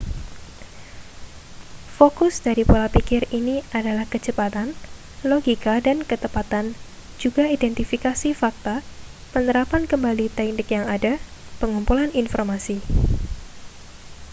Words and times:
fokus 1.97 2.33
dari 2.45 2.63
pola 2.69 2.87
pikir 2.95 3.21
ini 3.39 3.55
adalah 3.79 4.05
kecepatan 4.13 4.67
logika 5.31 5.75
dan 5.87 5.97
ketepatan 6.09 6.65
juga 7.21 7.43
identifikasi 7.55 8.29
fakta 8.41 8.75
penerapan 9.33 9.83
kembali 9.91 10.25
teknik 10.37 10.69
yang 10.77 10.85
ada 10.95 11.13
pengumpulan 11.61 12.09
informasi 12.21 12.77